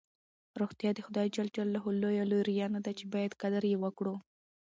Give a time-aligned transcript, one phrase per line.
[0.59, 1.37] روغتیا د خدای ج
[2.01, 4.15] لویه لورینه ده چې باید قدر یې وکړو.